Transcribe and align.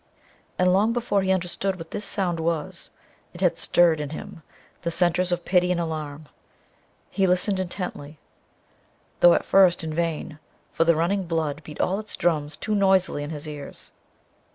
And, 0.57 0.73
long 0.73 0.93
before 0.93 1.21
he 1.21 1.31
understood 1.31 1.75
what 1.75 1.91
this 1.91 2.03
sound 2.05 2.39
was, 2.39 2.89
it 3.35 3.41
had 3.41 3.59
stirred 3.59 3.99
in 3.99 4.09
him 4.09 4.41
the 4.81 4.89
centers 4.89 5.31
of 5.31 5.45
pity 5.45 5.71
and 5.71 5.79
alarm. 5.79 6.25
He 7.11 7.27
listened 7.27 7.59
intently, 7.59 8.17
though 9.19 9.35
at 9.35 9.45
first 9.45 9.83
in 9.83 9.93
vain, 9.93 10.39
for 10.73 10.85
the 10.85 10.95
running 10.95 11.25
blood 11.25 11.61
beat 11.63 11.79
all 11.79 11.99
its 11.99 12.17
drums 12.17 12.57
too 12.57 12.73
noisily 12.73 13.21
in 13.21 13.29
his 13.29 13.47
ears. 13.47 13.91